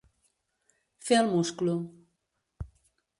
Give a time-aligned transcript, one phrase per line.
[1.09, 1.75] Fer el musclo.